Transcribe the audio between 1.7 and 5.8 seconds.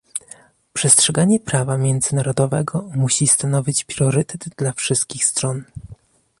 międzynarodowego musi stanowić priorytet dla wszystkich stron